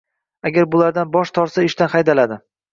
Agar 0.49 0.67
bulardan 0.77 1.13
bosh 1.17 1.35
tortsa, 1.37 1.69
ishdan 1.71 1.95
haydaladi. 1.95 2.43